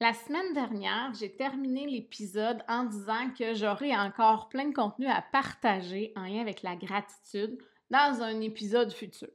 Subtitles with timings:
[0.00, 5.22] La semaine dernière, j'ai terminé l'épisode en disant que j'aurais encore plein de contenu à
[5.22, 7.58] partager en lien avec la gratitude
[7.90, 9.32] dans un épisode futur.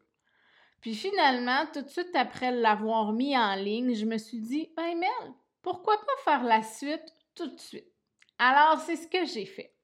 [0.80, 4.98] Puis finalement, tout de suite après l'avoir mis en ligne, je me suis dit, ben
[4.98, 7.92] Mel, pourquoi pas faire la suite tout de suite?
[8.40, 9.76] Alors, c'est ce que j'ai fait.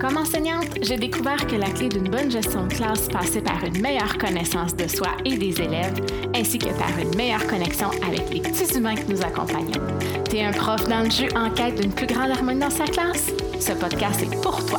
[0.00, 3.80] Comme enseignante, j'ai découvert que la clé d'une bonne gestion de classe passait par une
[3.80, 6.00] meilleure connaissance de soi et des élèves,
[6.36, 9.82] ainsi que par une meilleure connexion avec les petits humains que nous accompagnons.
[10.30, 13.32] T'es un prof dans le jeu en quête d'une plus grande harmonie dans sa classe?
[13.58, 14.78] Ce podcast est pour toi.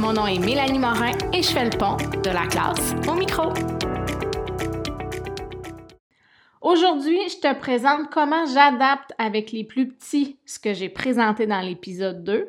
[0.00, 3.52] Mon nom est Mélanie Morin et je fais le pont de la classe au micro.
[6.60, 11.60] Aujourd'hui, je te présente comment j'adapte avec les plus petits ce que j'ai présenté dans
[11.60, 12.48] l'épisode 2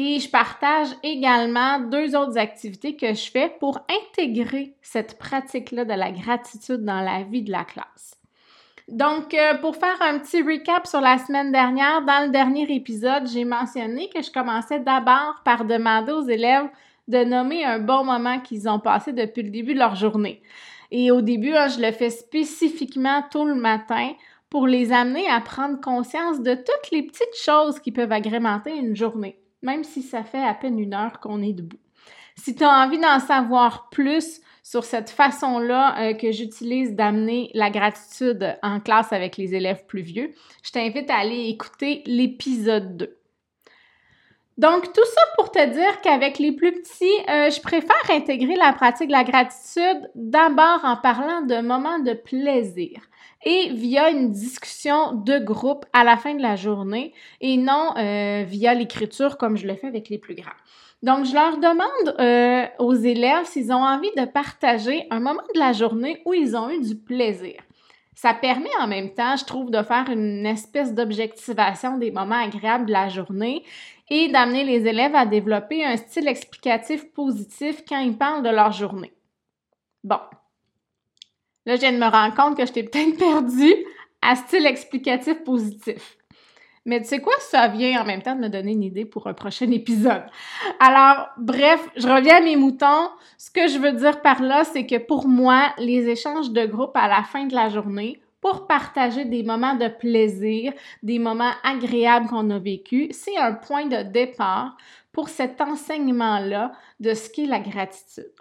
[0.00, 5.92] et je partage également deux autres activités que je fais pour intégrer cette pratique-là de
[5.92, 8.16] la gratitude dans la vie de la classe.
[8.86, 13.26] Donc, euh, pour faire un petit recap sur la semaine dernière, dans le dernier épisode,
[13.26, 16.68] j'ai mentionné que je commençais d'abord par demander aux élèves
[17.08, 20.42] de nommer un bon moment qu'ils ont passé depuis le début de leur journée.
[20.92, 24.12] Et au début, hein, je le fais spécifiquement tôt le matin
[24.48, 28.94] pour les amener à prendre conscience de toutes les petites choses qui peuvent agrémenter une
[28.94, 31.78] journée même si ça fait à peine une heure qu'on est debout.
[32.36, 37.70] Si tu as envie d'en savoir plus sur cette façon-là euh, que j'utilise d'amener la
[37.70, 43.18] gratitude en classe avec les élèves plus vieux, je t'invite à aller écouter l'épisode 2.
[44.58, 48.72] Donc, tout ça pour te dire qu'avec les plus petits, euh, je préfère intégrer la
[48.72, 53.00] pratique de la gratitude d'abord en parlant de moments de plaisir
[53.44, 58.42] et via une discussion de groupe à la fin de la journée et non euh,
[58.48, 60.50] via l'écriture comme je le fais avec les plus grands.
[61.04, 65.60] Donc, je leur demande euh, aux élèves s'ils ont envie de partager un moment de
[65.60, 67.60] la journée où ils ont eu du plaisir.
[68.16, 72.86] Ça permet en même temps, je trouve, de faire une espèce d'objectivation des moments agréables
[72.86, 73.62] de la journée
[74.10, 78.72] et d'amener les élèves à développer un style explicatif positif quand ils parlent de leur
[78.72, 79.12] journée.
[80.04, 80.20] Bon,
[81.68, 83.70] Là, je viens de me rendre compte que je t'ai peut-être perdu
[84.22, 86.16] à style explicatif positif.
[86.86, 89.26] Mais tu sais quoi, ça vient en même temps de me donner une idée pour
[89.26, 90.24] un prochain épisode.
[90.80, 93.10] Alors, bref, je reviens à mes moutons.
[93.36, 96.96] Ce que je veux dire par là, c'est que pour moi, les échanges de groupe
[96.96, 98.18] à la fin de la journée,
[98.50, 100.72] pour partager des moments de plaisir,
[101.02, 104.74] des moments agréables qu'on a vécu, c'est un point de départ
[105.12, 108.32] pour cet enseignement-là de ce qu'est la gratitude.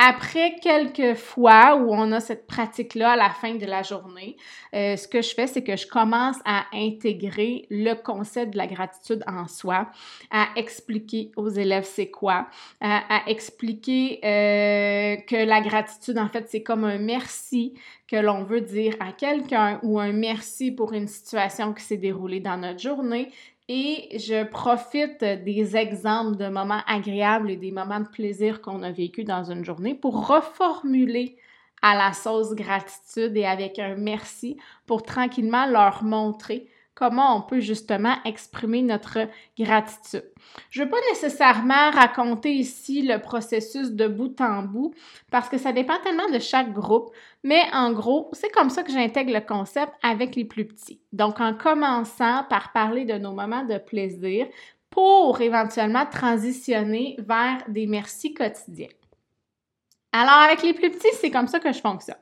[0.00, 4.36] Après quelques fois où on a cette pratique-là à la fin de la journée,
[4.72, 8.68] euh, ce que je fais, c'est que je commence à intégrer le concept de la
[8.68, 9.90] gratitude en soi,
[10.30, 12.46] à expliquer aux élèves c'est quoi,
[12.80, 17.74] à, expliquer euh, que la gratitude, en fait, c'est comme un merci
[18.06, 22.40] que l'on veut dire à quelqu'un ou un merci pour une situation qui s'est déroulée
[22.40, 23.32] dans notre journée
[23.68, 28.90] et je profite des exemples de moments agréables et des moments de plaisir qu'on a
[28.90, 31.36] vécu dans une journée pour reformuler
[31.82, 34.56] à la sauce gratitude et avec un merci
[34.86, 36.66] pour tranquillement leur montrer
[36.98, 40.24] comment on peut justement exprimer notre gratitude.
[40.68, 44.92] Je ne veux pas nécessairement raconter ici le processus de bout en bout
[45.30, 47.12] parce que ça dépend tellement de chaque groupe,
[47.44, 51.00] mais en gros, c'est comme ça que j'intègre le concept avec les plus petits.
[51.12, 54.48] Donc, en commençant par parler de nos moments de plaisir
[54.90, 58.88] pour éventuellement transitionner vers des merci quotidiens.
[60.10, 62.16] Alors, avec les plus petits, c'est comme ça que je fonctionne.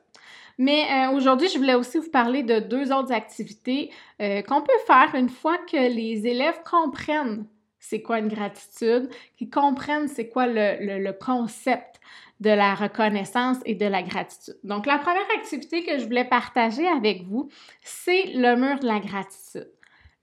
[0.57, 3.91] Mais euh, aujourd'hui, je voulais aussi vous parler de deux autres activités
[4.21, 7.45] euh, qu'on peut faire une fois que les élèves comprennent
[7.79, 12.01] c'est quoi une gratitude, qu'ils comprennent c'est quoi le, le, concept
[12.39, 14.57] de la reconnaissance et de la gratitude.
[14.63, 17.49] Donc, la première activité que je voulais partager avec vous,
[17.81, 19.69] c'est le mur de la gratitude.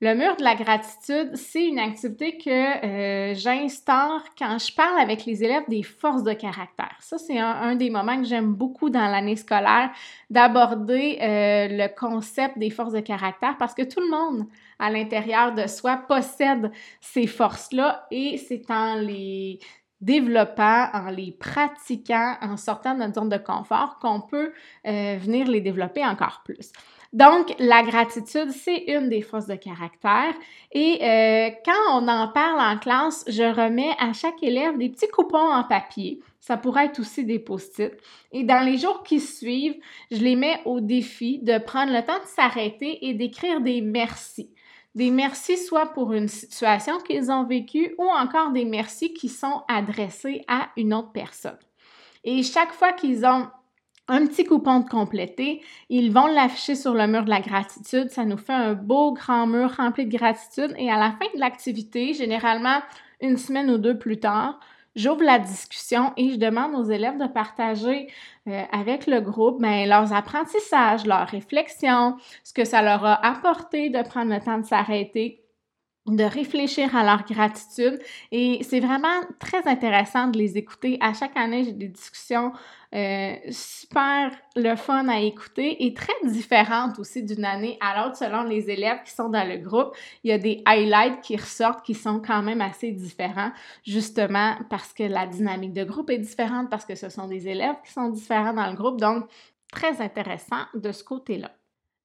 [0.01, 5.25] Le mur de la gratitude, c'est une activité que euh, j'instaure quand je parle avec
[5.25, 6.97] les élèves des forces de caractère.
[6.99, 9.91] Ça, c'est un, des moments que j'aime beaucoup dans l'année scolaire,
[10.29, 14.47] d'aborder euh, le concept des forces de caractère parce que tout le monde
[14.79, 19.59] à l'intérieur de soi possède ces forces-là et c'est en les
[20.01, 24.51] développant, en les pratiquant, en sortant de notre zone de confort qu'on peut
[24.85, 26.73] euh, venir les développer encore plus.
[27.13, 30.33] Donc, la gratitude, c'est une des forces de caractère.
[30.71, 35.07] Et euh, quand on en parle en classe, je remets à chaque élève des petits
[35.07, 36.19] coupons en papier.
[36.39, 37.91] Ça pourrait être aussi des post-it.
[38.31, 39.79] Et dans les jours qui suivent,
[40.11, 44.51] je les mets au défi de prendre le temps de s'arrêter et d'écrire des merci.
[44.93, 49.63] Des merci soit pour une situation qu'ils ont vécue ou encore des merci qui sont
[49.67, 51.57] adressés à une autre personne.
[52.23, 53.47] Et chaque fois qu'ils ont
[54.07, 55.61] un petit coupon de complété.
[55.89, 58.09] Ils vont l'afficher sur le mur de la gratitude.
[58.09, 60.73] Ça nous fait un beau grand mur rempli de gratitude.
[60.77, 62.79] Et à la fin de l'activité, généralement
[63.21, 64.59] une semaine ou deux plus tard,
[64.95, 68.07] j'ouvre la discussion et je demande aux élèves de partager
[68.47, 73.89] euh, avec le groupe ben, leurs apprentissages, leurs réflexions, ce que ça leur a apporté
[73.89, 75.44] de prendre le temps de s'arrêter
[76.07, 77.99] de réfléchir à leur gratitude
[78.31, 80.97] et c'est vraiment très intéressant de les écouter.
[81.01, 82.51] À chaque année, j'ai des discussions
[82.93, 88.43] euh, super le fun à écouter et très différentes aussi d'une année à l'autre selon
[88.43, 89.95] les élèves qui sont dans le groupe.
[90.23, 93.51] Il y a des highlights qui ressortent qui sont quand même assez différents,
[93.83, 97.75] justement parce que la dynamique de groupe est différente, parce que ce sont des élèves
[97.83, 98.99] qui sont différents dans le groupe.
[98.99, 99.25] Donc,
[99.71, 101.51] très intéressant de ce côté-là.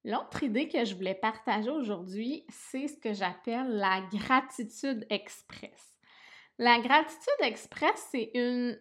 [0.03, 5.99] L'autre idée que je voulais partager aujourd'hui, c'est ce que j'appelle la gratitude express.
[6.57, 8.31] La gratitude express, c'est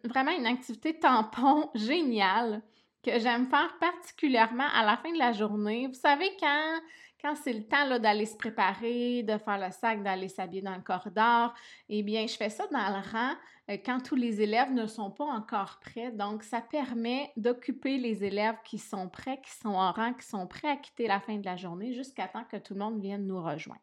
[0.04, 2.62] vraiment une activité tampon géniale
[3.02, 5.86] que j'aime faire particulièrement à la fin de la journée.
[5.86, 6.80] Vous savez, quand
[7.22, 10.80] quand c'est le temps d'aller se préparer, de faire le sac, d'aller s'habiller dans le
[10.80, 11.52] corridor,
[11.88, 13.34] eh bien, je fais ça dans le rang
[13.70, 16.10] euh, quand tous les élèves ne sont pas encore prêts.
[16.12, 20.46] Donc, ça permet d'occuper les élèves qui sont prêts, qui sont en rang, qui sont
[20.46, 23.26] prêts à quitter la fin de la journée jusqu'à temps que tout le monde vienne
[23.26, 23.80] nous rejoindre.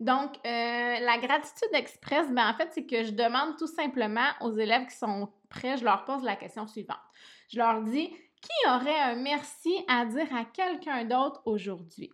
[0.00, 4.56] Donc, euh, la gratitude express, ben, en fait, c'est que je demande tout simplement aux
[4.56, 6.96] élèves qui sont prêts, je leur pose la question suivante.
[7.48, 8.10] Je leur dis,
[8.42, 12.10] qui aurait un merci à dire à quelqu'un d'autre aujourd'hui?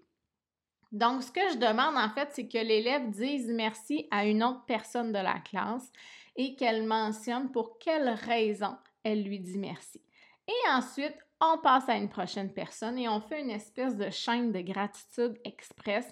[0.93, 4.65] Donc, ce que je demande en fait, c'est que l'élève dise merci à une autre
[4.67, 5.91] personne de la classe
[6.37, 10.01] et qu'elle mentionne pour quelle raison elle lui dit merci.
[10.47, 14.51] Et ensuite, on passe à une prochaine personne et on fait une espèce de chaîne
[14.51, 16.07] de gratitude express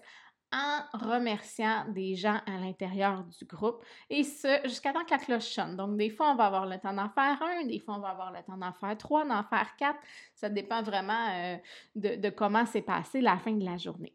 [0.53, 5.45] en remerciant des gens à l'intérieur du groupe et ce jusqu'à temps que la cloche
[5.45, 5.77] sonne.
[5.77, 8.11] Donc, des fois, on va avoir le temps d'en faire un, des fois, on va
[8.11, 9.99] avoir le temps d'en faire trois, d'en faire quatre.
[10.35, 11.57] Ça dépend vraiment euh,
[11.95, 14.15] de, de comment s'est passé la fin de la journée.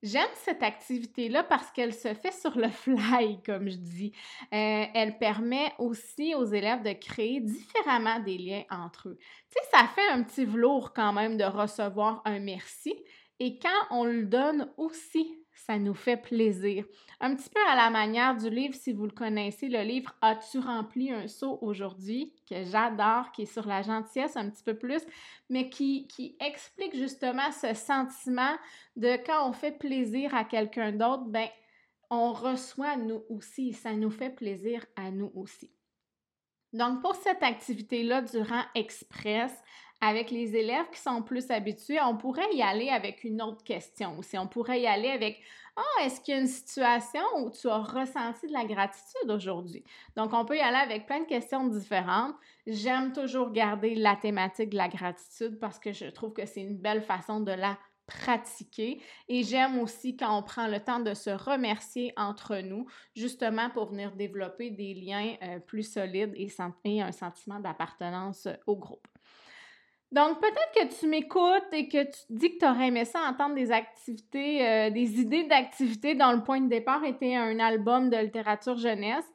[0.00, 4.12] J'aime cette activité-là parce qu'elle se fait sur le fly, comme je dis.
[4.54, 9.18] Euh, elle permet aussi aux élèves de créer différemment des liens entre eux.
[9.50, 12.94] Tu sais, ça fait un petit velours quand même de recevoir un merci.
[13.40, 16.84] Et quand on le donne aussi, ça nous fait plaisir.
[17.20, 20.58] Un petit peu à la manière du livre, si vous le connaissez, le livre As-tu
[20.58, 25.02] rempli un seau aujourd'hui, que j'adore, qui est sur la gentillesse un petit peu plus,
[25.50, 28.56] mais qui, qui explique justement ce sentiment
[28.96, 31.48] de quand on fait plaisir à quelqu'un d'autre, ben
[32.10, 35.70] on reçoit nous aussi, ça nous fait plaisir à nous aussi.
[36.72, 39.52] Donc, pour cette activité-là durant Express,
[40.00, 44.18] avec les élèves qui sont plus habitués, on pourrait y aller avec une autre question
[44.18, 44.38] aussi.
[44.38, 45.40] On pourrait y aller avec
[45.76, 49.84] Ah, est-ce qu'il y a une situation où tu as ressenti de la gratitude aujourd'hui?
[50.16, 52.34] Donc, on peut y aller avec plein de questions différentes.
[52.66, 56.76] J'aime toujours garder la thématique de la gratitude parce que je trouve que c'est une
[56.76, 57.78] belle façon de la
[58.08, 59.00] pratiquer.
[59.28, 63.86] Et j'aime aussi quand on prend le temps de se remercier entre nous, justement pour
[63.86, 66.48] venir développer des liens euh, plus solides et,
[67.00, 69.06] un sentiment d'appartenance au groupe.
[70.10, 73.54] Donc, peut-être que tu m'écoutes et que tu dis que tu aurais aimé ça entendre
[73.54, 78.16] des activités, euh, des idées d'activités dont le point de départ était un album de
[78.16, 79.26] littérature jeunesse.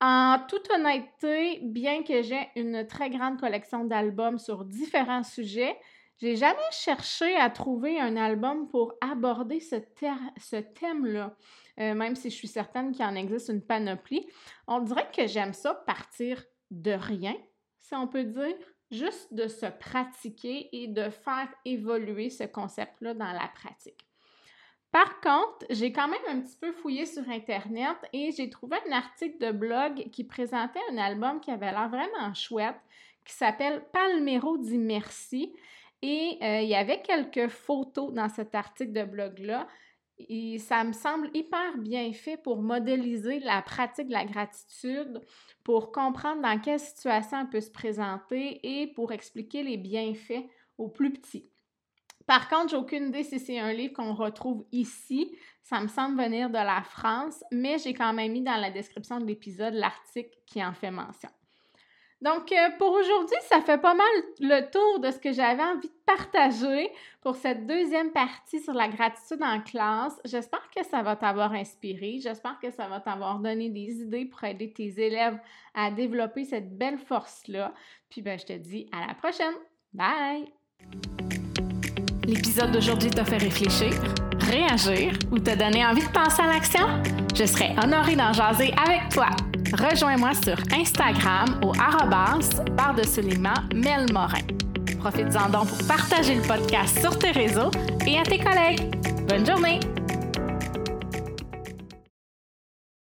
[0.00, 5.76] En toute honnêteté, bien que j'ai une très grande collection d'albums sur différents sujets,
[6.22, 11.34] j'ai jamais cherché à trouver un album pour aborder ce, thème-là,
[11.80, 14.28] euh, même si je suis certaine qu'il en existe une panoplie.
[14.68, 17.34] On dirait que j'aime ça partir de rien,
[17.80, 18.54] si on peut dire
[18.92, 24.06] juste de se pratiquer et de faire évoluer ce concept-là dans la pratique.
[24.92, 28.92] Par contre, j'ai quand même un petit peu fouillé sur Internet et j'ai trouvé un
[28.92, 32.76] article de blog qui présentait un album qui avait l'air vraiment chouette,
[33.24, 35.52] qui s'appelle Palmero dit merci.
[36.02, 39.66] Et euh, il y avait quelques photos dans cet article de blog-là.
[40.18, 45.20] Et ça me semble hyper bien fait pour modéliser la pratique de la gratitude
[45.64, 50.44] pour comprendre dans quelle situation elle peut se présenter et pour expliquer les bienfaits
[50.78, 51.50] aux plus petits.
[52.26, 55.36] Par contre, j'ai aucune idée si c'est un livre qu'on retrouve ici.
[55.62, 59.18] Ça me semble venir de la France, mais j'ai quand même mis dans la description
[59.20, 61.30] de l'épisode l'article qui en fait mention.
[62.22, 64.06] Donc, euh, pour aujourd'hui, ça fait pas mal
[64.38, 66.88] le tour de ce que j'avais envie de partager
[67.20, 70.20] pour cette deuxième partie sur la gratitude en classe.
[70.24, 72.20] J'espère que ça va t'avoir inspiré.
[72.22, 75.36] J'espère que ça va t'avoir donné des idées pour aider tes élèves
[75.74, 77.74] à développer cette belle force-là.
[78.08, 79.54] Puis, ben, je te dis à la prochaine.
[79.92, 80.52] Bye!
[82.24, 83.90] L'épisode d'aujourd'hui t'a fait réfléchir,
[84.38, 86.86] réagir ou t'a donné envie de penser à l'action?
[87.34, 89.26] Je serais honorée d'en jaser avec toi.
[89.72, 93.02] Rejoins-moi sur Instagram au arrobas barre de
[93.74, 94.42] Melmorin.
[95.00, 97.70] Profites-en donc pour partager le podcast sur tes réseaux
[98.06, 98.94] et à tes collègues.
[99.26, 99.80] Bonne journée!